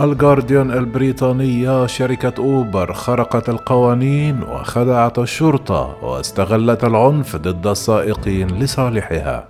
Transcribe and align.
الجارديان 0.00 0.70
البريطانية 0.70 1.86
شركة 1.86 2.32
أوبر 2.38 2.92
خرقت 2.92 3.48
القوانين 3.48 4.42
وخدعت 4.42 5.18
الشرطة 5.18 6.04
واستغلت 6.04 6.84
العنف 6.84 7.36
ضد 7.36 7.66
السائقين 7.66 8.46
لصالحها. 8.58 9.48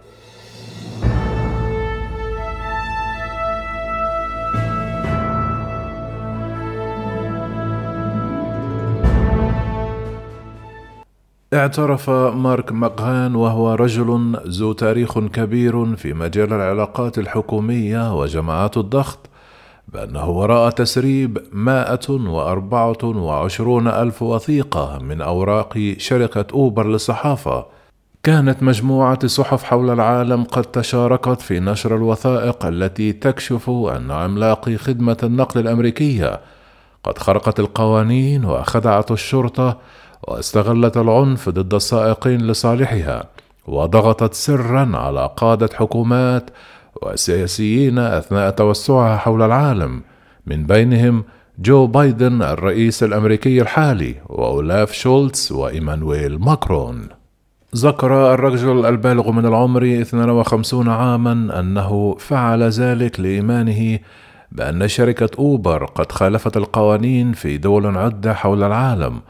اعترف 11.54 12.10
مارك 12.10 12.72
مقهان 12.72 13.34
وهو 13.34 13.74
رجل 13.74 14.38
ذو 14.48 14.72
تاريخ 14.72 15.18
كبير 15.18 15.96
في 15.96 16.12
مجال 16.12 16.52
العلاقات 16.52 17.18
الحكومية 17.18 18.18
وجماعات 18.18 18.76
الضغط 18.76 19.18
بأنه 19.88 20.28
وراء 20.28 20.70
تسريب 20.70 21.38
مائة 21.52 22.10
وأربعة 22.10 23.04
وعشرون 23.04 23.88
ألف 23.88 24.22
وثيقة 24.22 24.98
من 24.98 25.20
أوراق 25.20 25.94
شركة 25.98 26.46
أوبر 26.54 26.86
للصحافة. 26.86 27.66
كانت 28.22 28.62
مجموعة 28.62 29.26
صحف 29.26 29.62
حول 29.64 29.90
العالم 29.90 30.44
قد 30.44 30.64
تشاركت 30.64 31.40
في 31.40 31.60
نشر 31.60 31.96
الوثائق 31.96 32.66
التي 32.66 33.12
تكشف 33.12 33.70
أن 33.70 34.10
عملاقي 34.10 34.76
خدمة 34.76 35.16
النقل 35.22 35.60
الأمريكية 35.60 36.40
قد 37.04 37.18
خرقت 37.18 37.60
القوانين 37.60 38.44
وخدعت 38.44 39.10
الشرطة 39.10 39.78
واستغلت 40.22 40.96
العنف 40.96 41.48
ضد 41.48 41.74
السائقين 41.74 42.46
لصالحها 42.46 43.24
وضغطت 43.66 44.34
سرا 44.34 44.90
على 44.94 45.30
قادة 45.36 45.68
حكومات 45.74 46.50
وسياسيين 47.02 47.98
أثناء 47.98 48.50
توسعها 48.50 49.16
حول 49.16 49.42
العالم 49.42 50.02
من 50.46 50.66
بينهم 50.66 51.24
جو 51.58 51.86
بايدن 51.86 52.42
الرئيس 52.42 53.02
الأمريكي 53.02 53.62
الحالي 53.62 54.14
وأولاف 54.28 54.92
شولتز 54.92 55.52
وإيمانويل 55.52 56.38
ماكرون. 56.38 57.08
ذكر 57.76 58.34
الرجل 58.34 58.86
البالغ 58.86 59.30
من 59.30 59.46
العمر 59.46 60.00
52 60.00 60.88
عاما 60.88 61.60
أنه 61.60 62.16
فعل 62.18 62.62
ذلك 62.62 63.20
لإيمانه 63.20 63.98
بأن 64.52 64.88
شركة 64.88 65.28
أوبر 65.38 65.84
قد 65.84 66.12
خالفت 66.12 66.56
القوانين 66.56 67.32
في 67.32 67.58
دول 67.58 67.98
عدة 67.98 68.34
حول 68.34 68.62
العالم 68.62 69.20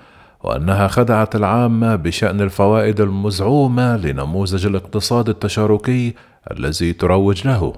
وأنها 0.44 0.88
خدعت 0.88 1.36
العامه 1.36 1.96
بشأن 1.96 2.40
الفوائد 2.40 3.00
المزعومة 3.00 3.96
لنموذج 3.96 4.66
الاقتصاد 4.66 5.28
التشاركي 5.28 6.14
الذي 6.50 6.92
تروج 6.92 7.46
له. 7.46 7.72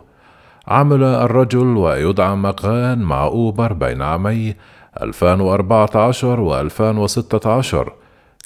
عمل 0.69 1.03
الرجل 1.03 1.77
ويدعى 1.77 2.37
مقان 2.37 2.99
مع 2.99 3.25
أوبر 3.25 3.73
بين 3.73 4.03
عامي 4.03 4.55
2014 5.03 6.41
و 6.41 6.61
2016 6.61 7.93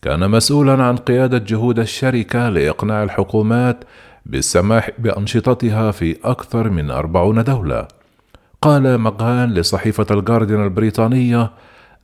كان 0.02 0.30
مسؤولا 0.30 0.82
عن 0.84 0.96
قيادة 0.96 1.38
جهود 1.38 1.78
الشركة 1.78 2.48
لإقناع 2.48 3.02
الحكومات 3.02 3.84
بالسماح 4.26 4.90
بأنشطتها 4.98 5.90
في 5.90 6.16
أكثر 6.24 6.70
من 6.70 6.90
أربعون 6.90 7.44
دولة. 7.44 7.88
قال 8.62 8.98
مقهان 8.98 9.54
لصحيفة 9.54 10.06
الجارديان 10.10 10.64
البريطانية 10.64 11.50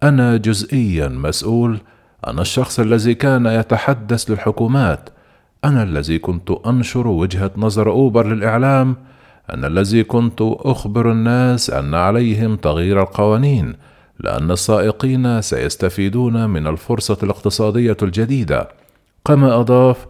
أنا 0.02 0.36
جزئيا 0.36 1.08
مسؤول. 1.08 1.80
أنا 2.26 2.42
الشخص 2.42 2.80
الذي 2.80 3.14
كان 3.14 3.46
يتحدث 3.46 4.30
للحكومات 4.30 5.10
أنا 5.64 5.82
الذي 5.82 6.18
كنت 6.18 6.50
أنشر 6.50 7.08
وجهة 7.08 7.50
نظر 7.56 7.90
أوبر 7.90 8.26
للإعلام 8.26 8.96
أنا 9.54 9.66
الذي 9.66 10.04
كنت 10.04 10.38
أخبر 10.42 11.12
الناس 11.12 11.70
أن 11.70 11.94
عليهم 11.94 12.56
تغيير 12.56 13.02
القوانين 13.02 13.74
لأن 14.20 14.50
السائقين 14.50 15.42
سيستفيدون 15.42 16.50
من 16.50 16.66
الفرصة 16.66 17.18
الاقتصادية 17.22 17.96
الجديدة. 18.02 18.68
كما 19.24 19.60
أضاف 19.60 20.06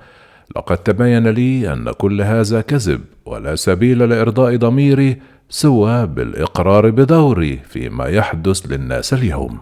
لقد 0.56 0.76
تبين 0.76 1.28
لي 1.28 1.72
أن 1.72 1.90
كل 1.90 2.22
هذا 2.22 2.60
كذب 2.60 3.00
ولا 3.26 3.54
سبيل 3.54 3.98
لإرضاء 4.08 4.56
ضميري 4.56 5.16
سوى 5.50 6.06
بالإقرار 6.06 6.90
بدوري 6.90 7.56
فيما 7.68 8.06
يحدث 8.06 8.66
للناس 8.66 9.14
اليوم. 9.14 9.60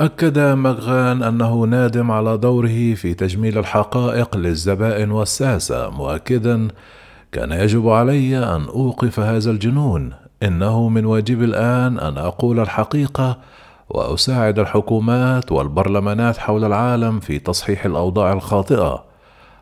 أكد 0.00 0.38
مغان 0.38 1.22
أنه 1.22 1.64
نادم 1.64 2.10
على 2.10 2.38
دوره 2.38 2.94
في 2.94 3.14
تجميل 3.14 3.58
الحقائق 3.58 4.36
للزبائن 4.36 5.10
والساسة 5.10 5.90
مؤكدا 5.90 6.68
كان 7.32 7.52
يجب 7.52 7.88
علي 7.88 8.38
أن 8.38 8.64
أوقف 8.64 9.20
هذا 9.20 9.50
الجنون. 9.50 10.12
إنه 10.42 10.88
من 10.88 11.04
واجبي 11.06 11.44
الآن 11.44 11.98
أن 11.98 12.18
أقول 12.18 12.60
الحقيقة 12.60 13.38
وأساعد 13.88 14.58
الحكومات 14.58 15.52
والبرلمانات 15.52 16.38
حول 16.38 16.64
العالم 16.64 17.20
في 17.20 17.38
تصحيح 17.38 17.84
الأوضاع 17.84 18.32
الخاطئة. 18.32 19.04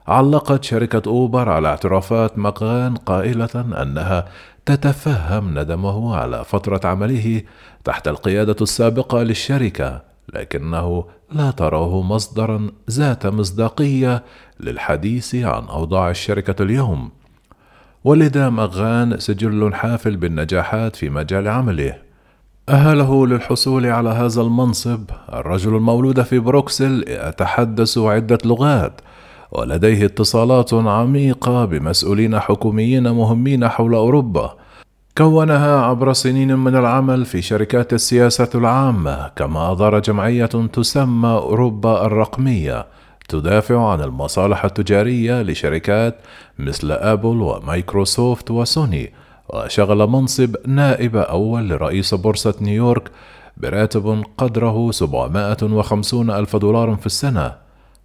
علقت 0.08 0.64
شركة 0.64 1.02
أوبر 1.06 1.48
على 1.48 1.68
اعترافات 1.68 2.38
مقان 2.38 2.96
قائلة 2.96 3.82
أنها 3.82 4.24
تتفهم 4.66 5.58
ندمه 5.58 6.16
على 6.16 6.44
فترة 6.44 6.80
عمله 6.84 7.42
تحت 7.84 8.08
القيادة 8.08 8.56
السابقة 8.60 9.22
للشركة. 9.22 10.07
لكنه 10.34 11.04
لا 11.32 11.50
تراه 11.50 12.02
مصدرا 12.02 12.70
ذات 12.90 13.26
مصداقية 13.26 14.24
للحديث 14.60 15.34
عن 15.34 15.64
أوضاع 15.64 16.10
الشركة 16.10 16.62
اليوم. 16.62 17.10
ولد 18.04 18.38
مغان 18.38 19.18
سجل 19.18 19.74
حافل 19.74 20.16
بالنجاحات 20.16 20.96
في 20.96 21.10
مجال 21.10 21.48
عمله. 21.48 21.94
أهله 22.68 23.26
للحصول 23.26 23.86
على 23.86 24.08
هذا 24.08 24.42
المنصب 24.42 25.00
الرجل 25.32 25.76
المولود 25.76 26.22
في 26.22 26.38
بروكسل 26.38 27.04
يتحدث 27.08 27.98
عدة 27.98 28.38
لغات 28.44 29.00
ولديه 29.52 30.06
اتصالات 30.06 30.74
عميقة 30.74 31.64
بمسؤولين 31.64 32.40
حكوميين 32.40 33.10
مهمين 33.10 33.68
حول 33.68 33.94
أوروبا. 33.94 34.56
كونها 35.18 35.80
عبر 35.80 36.12
سنين 36.12 36.58
من 36.58 36.76
العمل 36.76 37.24
في 37.24 37.42
شركات 37.42 37.92
السياسة 37.92 38.48
العامة 38.54 39.28
كما 39.28 39.72
أدار 39.72 39.98
جمعية 39.98 40.46
تسمى 40.46 41.28
أوروبا 41.28 42.06
الرقمية 42.06 42.86
تدافع 43.28 43.92
عن 43.92 44.00
المصالح 44.00 44.64
التجارية 44.64 45.42
لشركات 45.42 46.20
مثل 46.58 46.92
أبل 46.92 47.40
ومايكروسوفت 47.40 48.50
وسوني. 48.50 49.12
وشغل 49.48 50.06
منصب 50.06 50.56
نائب 50.66 51.16
أول 51.16 51.68
لرئيس 51.68 52.14
بورصة 52.14 52.54
نيويورك 52.60 53.10
براتب 53.56 54.24
قدره 54.38 54.90
750 54.90 56.30
ألف 56.30 56.56
دولار 56.56 56.96
في 56.96 57.06
السنة. 57.06 57.54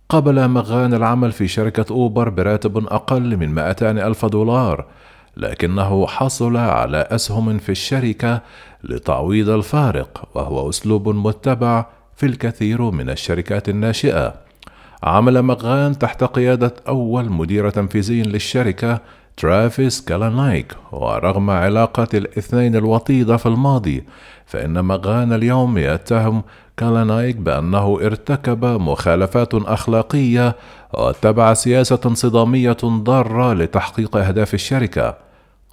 قبل 0.09 0.47
مغان 0.47 0.93
العمل 0.93 1.31
في 1.31 1.47
شركة 1.47 1.85
أوبر 1.91 2.29
براتب 2.29 2.77
أقل 2.77 3.37
من 3.37 3.49
200 3.55 3.91
ألف 3.91 4.25
دولار. 4.25 4.85
لكنه 5.37 6.07
حصل 6.07 6.57
على 6.57 7.07
أسهم 7.11 7.57
في 7.57 7.69
الشركة 7.69 8.41
لتعويض 8.83 9.49
الفارق 9.49 10.29
وهو 10.35 10.69
أسلوب 10.69 11.09
متبع 11.09 11.85
في 12.15 12.25
الكثير 12.25 12.81
من 12.81 13.09
الشركات 13.09 13.69
الناشئة. 13.69 14.33
عمل 15.03 15.41
مغان 15.41 15.99
تحت 15.99 16.23
قيادة 16.23 16.73
أول 16.87 17.29
مدير 17.29 17.69
تنفيذي 17.69 18.21
للشركة 18.21 18.99
ترافيس 19.37 20.01
كالانايك. 20.01 20.75
ورغم 20.91 21.49
علاقة 21.49 22.07
الاثنين 22.13 22.75
الوطيدة 22.75 23.37
في 23.37 23.45
الماضي 23.45 24.03
فإن 24.45 24.85
مغان 24.85 25.33
اليوم 25.33 25.77
يتهم 25.77 26.43
كالانايك 26.77 27.35
بأنه 27.35 27.99
ارتكب 28.01 28.65
مخالفات 28.65 29.53
أخلاقية 29.53 30.55
واتبع 30.93 31.53
سياسة 31.53 32.13
صدامية 32.13 32.77
ضارة 32.83 33.53
لتحقيق 33.53 34.17
أهداف 34.17 34.53
الشركة. 34.53 35.22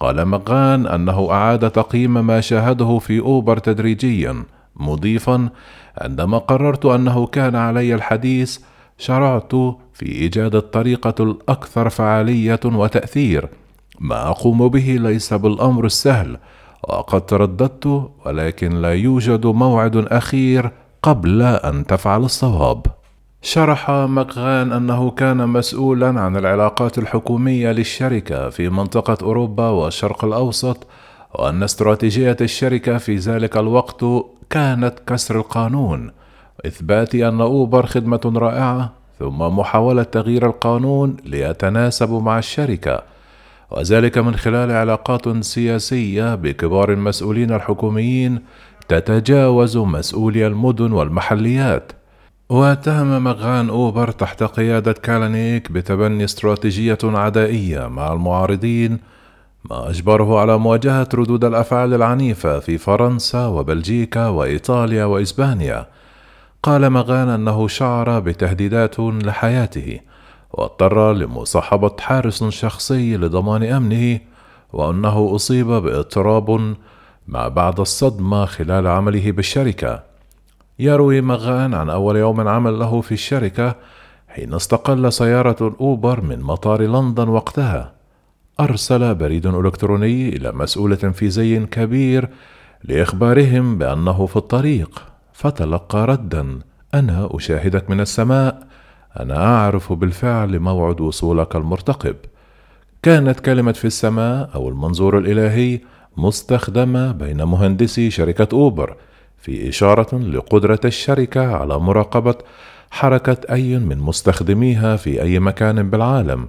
قال 0.01 0.25
مغان 0.25 0.87
أنه 0.87 1.31
أعاد 1.31 1.71
تقييم 1.71 2.27
ما 2.27 2.41
شاهده 2.41 2.99
في 2.99 3.19
أوبر 3.19 3.57
تدريجيا 3.57 4.43
مضيفا 4.75 5.49
عندما 5.97 6.37
قررت 6.37 6.85
أنه 6.85 7.27
كان 7.27 7.55
علي 7.55 7.95
الحديث 7.95 8.59
شرعت 8.97 9.51
في 9.93 10.05
إيجاد 10.05 10.55
الطريقة 10.55 11.15
الأكثر 11.19 11.89
فعالية 11.89 12.59
وتأثير. 12.65 13.49
ما 13.99 14.27
أقوم 14.29 14.67
به 14.67 14.97
ليس 14.99 15.33
بالأمر 15.33 15.85
السهل 15.85 16.37
وقد 16.83 17.25
ترددت 17.25 18.09
ولكن 18.25 18.81
لا 18.81 18.93
يوجد 18.93 19.45
موعد 19.45 19.97
أخير 19.97 20.71
قبل 21.03 21.41
أن 21.41 21.85
تفعل 21.85 22.23
الصواب. 22.23 22.85
شرح 23.43 23.91
مكغان 23.91 24.71
أنه 24.71 25.11
كان 25.11 25.49
مسؤولا 25.49 26.21
عن 26.21 26.37
العلاقات 26.37 26.97
الحكومية 26.97 27.71
للشركة 27.71 28.49
في 28.49 28.69
منطقة 28.69 29.17
أوروبا 29.21 29.69
والشرق 29.69 30.25
الأوسط 30.25 30.87
وأن 31.35 31.63
استراتيجية 31.63 32.37
الشركة 32.41 32.97
في 32.97 33.15
ذلك 33.15 33.57
الوقت 33.57 34.05
كانت 34.49 34.93
كسر 35.07 35.35
القانون 35.35 36.11
إثبات 36.65 37.15
أن 37.15 37.41
أوبر 37.41 37.85
خدمة 37.85 38.33
رائعة 38.35 38.93
ثم 39.19 39.39
محاولة 39.39 40.03
تغيير 40.03 40.45
القانون 40.45 41.17
ليتناسب 41.25 42.11
مع 42.11 42.39
الشركة 42.39 43.03
وذلك 43.71 44.17
من 44.17 44.35
خلال 44.35 44.71
علاقات 44.71 45.43
سياسية 45.43 46.35
بكبار 46.35 46.91
المسؤولين 46.91 47.53
الحكوميين 47.53 48.39
تتجاوز 48.87 49.77
مسؤولي 49.77 50.47
المدن 50.47 50.91
والمحليات. 50.91 51.91
واتهم 52.51 53.23
مغان 53.23 53.69
أوبر 53.69 54.11
تحت 54.11 54.43
قيادة 54.43 54.93
كالانيك 54.93 55.71
بتبني 55.71 56.23
استراتيجية 56.23 56.97
عدائية 57.03 57.87
مع 57.87 58.13
المعارضين 58.13 58.99
ما 59.69 59.89
أجبره 59.89 60.39
على 60.39 60.57
مواجهة 60.57 61.09
ردود 61.13 61.45
الأفعال 61.45 61.93
العنيفة 61.93 62.59
في 62.59 62.77
فرنسا 62.77 63.47
وبلجيكا 63.47 64.27
وإيطاليا 64.27 65.05
وإسبانيا. 65.05 65.87
قال 66.63 66.89
مغان 66.89 67.29
أنه 67.29 67.67
شعر 67.67 68.19
بتهديدات 68.19 68.99
لحياته 68.99 69.99
واضطر 70.51 71.13
لمصاحبة 71.13 71.95
حارس 71.99 72.43
شخصي 72.43 73.17
لضمان 73.17 73.63
أمنه 73.63 74.19
وأنه 74.73 75.35
أصيب 75.35 75.67
بإضطراب 75.67 76.75
مع 77.27 77.47
بعد 77.47 77.79
الصدمة 77.79 78.45
خلال 78.45 78.87
عمله 78.87 79.31
بالشركة. 79.31 80.10
يروي 80.81 81.21
مغان 81.21 81.73
عن 81.73 81.89
أول 81.89 82.15
يوم 82.15 82.47
عمل 82.47 82.79
له 82.79 83.01
في 83.01 83.11
الشركة 83.11 83.75
حين 84.27 84.53
استقل 84.53 85.13
سيارة 85.13 85.75
أوبر 85.81 86.21
من 86.21 86.39
مطار 86.39 86.81
لندن 86.81 87.27
وقتها. 87.27 87.93
أرسل 88.59 89.15
بريد 89.15 89.45
إلكتروني 89.47 90.29
إلى 90.29 90.51
مسؤول 90.51 90.97
تنفيذي 90.97 91.65
كبير 91.65 92.29
لإخبارهم 92.83 93.77
بأنه 93.77 94.25
في 94.25 94.35
الطريق. 94.35 95.03
فتلقى 95.33 96.05
ردا 96.05 96.59
أنا 96.93 97.29
أشاهدك 97.31 97.89
من 97.89 97.99
السماء. 97.99 98.67
أنا 99.19 99.45
أعرف 99.45 99.93
بالفعل 99.93 100.59
موعد 100.59 101.01
وصولك 101.01 101.55
المرتقب. 101.55 102.15
كانت 103.03 103.39
كلمة 103.39 103.71
في 103.71 103.85
السماء 103.85 104.49
أو 104.55 104.69
المنظور 104.69 105.17
الإلهي 105.17 105.79
مستخدمة 106.17 107.11
بين 107.11 107.43
مهندسي 107.43 108.09
شركة 108.09 108.47
أوبر 108.53 108.95
في 109.41 109.69
إشارة 109.69 110.15
لقدرة 110.17 110.79
الشركة 110.85 111.55
على 111.55 111.79
مراقبة 111.79 112.35
حركة 112.91 113.37
أي 113.51 113.79
من 113.79 113.97
مستخدميها 113.97 114.95
في 114.95 115.21
أي 115.21 115.39
مكان 115.39 115.89
بالعالم. 115.89 116.47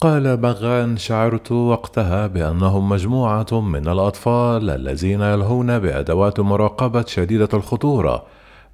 قال 0.00 0.36
بغان 0.36 0.96
شعرت 0.96 1.52
وقتها 1.52 2.26
بأنهم 2.26 2.88
مجموعة 2.88 3.60
من 3.60 3.88
الأطفال 3.88 4.70
الذين 4.70 5.20
يلهون 5.20 5.78
بأدوات 5.78 6.40
مراقبة 6.40 7.04
شديدة 7.06 7.48
الخطورة 7.54 8.24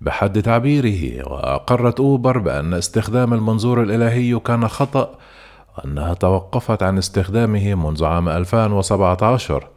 بحد 0.00 0.43
تعبيره 0.43 1.28
وأقرت 1.32 2.00
أوبر 2.00 2.38
بأن 2.38 2.75
استخدام 2.75 3.34
المنظور 3.34 3.82
الإلهي 3.82 4.38
كان 4.38 4.69
خطأ 4.69 5.11
وأنها 5.78 6.14
توقفت 6.14 6.82
عن 6.82 6.99
استخدامه 6.99 7.75
منذ 7.75 8.05
عام 8.05 8.28
2017 8.28 9.69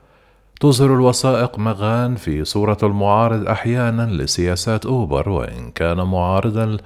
تظهر 0.63 0.93
الوثائق 0.93 1.59
مغان 1.59 2.15
في 2.15 2.45
صورة 2.45 2.77
المعارض 2.83 3.47
أحيانا 3.47 4.01
لسياسات 4.01 4.85
أوبر 4.85 5.29
وإن 5.29 5.71
كان 5.71 5.97
معارضا 5.97 6.77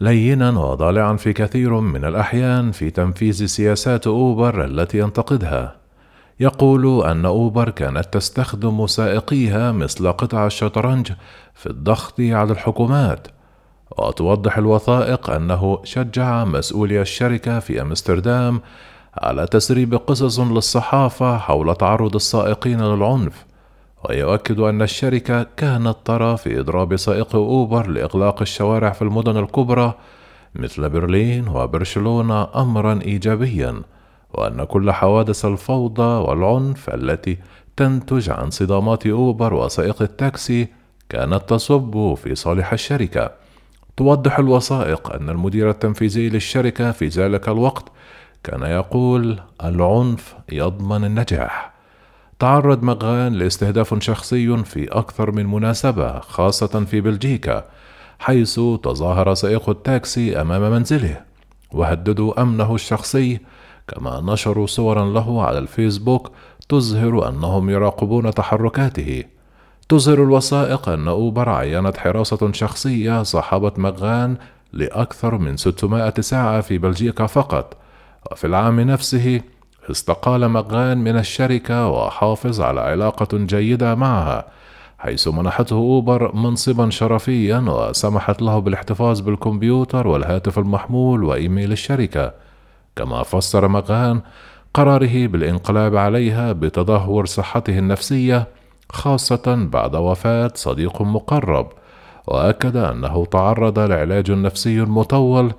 لينا 0.00 0.50
وضالعا 0.50 1.16
في 1.16 1.32
كثير 1.32 1.80
من 1.80 2.04
الأحيان 2.04 2.72
في 2.72 2.90
تنفيذ 2.90 3.46
سياسات 3.46 4.06
أوبر 4.06 4.64
التي 4.64 4.98
ينتقدها. 4.98 5.76
يقول 6.40 7.04
أن 7.06 7.24
أوبر 7.24 7.70
كانت 7.70 8.04
تستخدم 8.12 8.86
سائقيها 8.86 9.72
مثل 9.72 10.12
قطع 10.12 10.46
الشطرنج 10.46 11.12
في 11.54 11.66
الضغط 11.66 12.20
على 12.20 12.52
الحكومات. 12.52 13.28
وتوضح 13.98 14.58
الوثائق 14.58 15.30
أنه 15.30 15.80
شجع 15.84 16.44
مسؤولي 16.44 17.00
الشركة 17.00 17.58
في 17.58 17.82
أمستردام 17.82 18.60
على 19.18 19.46
تسريب 19.46 19.94
قصص 19.94 20.40
للصحافة 20.40 21.38
حول 21.38 21.74
تعرض 21.74 22.14
السائقين 22.14 22.80
للعنف 22.80 23.46
ويؤكد 24.04 24.60
أن 24.60 24.82
الشركة 24.82 25.46
كانت 25.56 25.96
ترى 26.04 26.36
في 26.36 26.60
إضراب 26.60 26.96
سائق 26.96 27.36
أوبر 27.36 27.86
لإغلاق 27.86 28.40
الشوارع 28.40 28.90
في 28.90 29.02
المدن 29.02 29.36
الكبرى 29.36 29.94
مثل 30.54 30.88
برلين 30.88 31.48
وبرشلونة 31.48 32.48
أمرا 32.62 33.00
إيجابيا 33.02 33.82
وأن 34.34 34.64
كل 34.64 34.92
حوادث 34.92 35.44
الفوضى 35.44 36.02
والعنف 36.28 36.90
التي 36.90 37.38
تنتج 37.76 38.30
عن 38.30 38.50
صدامات 38.50 39.06
أوبر 39.06 39.54
وسائق 39.54 40.02
التاكسي 40.02 40.68
كانت 41.08 41.42
تصب 41.48 42.14
في 42.14 42.34
صالح 42.34 42.72
الشركة. 42.72 43.30
توضح 43.96 44.38
الوثائق 44.38 45.12
أن 45.12 45.30
المدير 45.30 45.70
التنفيذي 45.70 46.28
للشركة 46.28 46.92
في 46.92 47.08
ذلك 47.08 47.48
الوقت 47.48 47.84
كان 48.44 48.62
يقول 48.62 49.40
العنف 49.64 50.34
يضمن 50.52 51.04
النجاح. 51.04 51.72
تعرض 52.38 52.82
مغان 52.82 53.32
لاستهداف 53.32 54.02
شخصي 54.02 54.56
في 54.56 54.88
أكثر 54.88 55.30
من 55.32 55.46
مناسبة 55.46 56.20
خاصة 56.20 56.84
في 56.84 57.00
بلجيكا 57.00 57.64
حيث 58.18 58.54
تظاهر 58.82 59.34
سائق 59.34 59.68
التاكسي 59.68 60.40
أمام 60.40 60.72
منزله 60.72 61.20
وهددوا 61.72 62.42
أمنه 62.42 62.74
الشخصي. 62.74 63.40
كما 63.88 64.20
نشروا 64.20 64.66
صورا 64.66 65.04
له 65.04 65.42
على 65.42 65.58
الفيسبوك 65.58 66.32
تظهر 66.68 67.28
أنهم 67.28 67.70
يراقبون 67.70 68.30
تحركاته. 68.30 69.24
تظهر 69.88 70.22
الوثائق 70.22 70.88
أن 70.88 71.08
أوبر 71.08 71.48
عينت 71.48 71.96
حراسة 71.96 72.52
شخصية 72.52 73.22
صاحبة 73.22 73.72
مغان 73.76 74.36
لأكثر 74.72 75.38
من 75.38 75.56
600 75.56 76.14
ساعة 76.20 76.60
في 76.60 76.78
بلجيكا 76.78 77.26
فقط. 77.26 77.79
وفي 78.32 78.46
العام 78.46 78.80
نفسه 78.80 79.40
استقال 79.90 80.48
مغان 80.48 80.98
من 80.98 81.16
الشركة 81.16 81.88
وحافظ 81.88 82.60
على 82.60 82.80
علاقة 82.80 83.38
جيدة 83.38 83.94
معها 83.94 84.46
حيث 84.98 85.28
منحته 85.28 85.76
أوبر 85.76 86.34
منصبا 86.34 86.90
شرفيا 86.90 87.58
وسمحت 87.58 88.42
له 88.42 88.58
بالاحتفاظ 88.58 89.20
بالكمبيوتر 89.20 90.06
والهاتف 90.06 90.58
المحمول 90.58 91.24
وإيميل 91.24 91.72
الشركة. 91.72 92.32
كما 92.96 93.22
فسر 93.22 93.68
مغان 93.68 94.20
قراره 94.74 95.26
بالإنقلاب 95.26 95.96
عليها 95.96 96.52
بتدهور 96.52 97.26
صحته 97.26 97.78
النفسية 97.78 98.46
خاصة 98.90 99.68
بعد 99.72 99.96
وفاة 99.96 100.52
صديق 100.54 101.02
مقرب 101.02 101.72
وأكد 102.26 102.76
أنه 102.76 103.24
تعرض 103.26 103.78
لعلاج 103.78 104.30
نفسي 104.30 104.80
مطول 104.80 105.52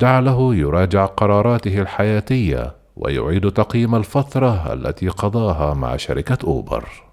جعله 0.00 0.54
يراجع 0.54 1.04
قراراته 1.04 1.80
الحياتية 1.80 2.76
ويعيد 2.96 3.50
تقييم 3.50 3.94
الفترة 3.94 4.72
التي 4.72 5.08
قضاها 5.08 5.74
مع 5.74 5.96
شركة 5.96 6.38
أوبر. 6.44 7.07